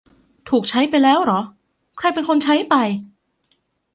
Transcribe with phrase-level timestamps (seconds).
[0.49, 1.41] ถูกใช้ไปแล้วหรอ
[1.97, 2.75] ใครเป็นคนใช้ไป